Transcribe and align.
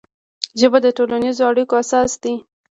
ژبه 0.59 0.77
د 0.85 0.87
ټولنیزو 0.97 1.43
اړیکو 1.51 1.73
اساس 1.83 2.11
دی 2.23 2.35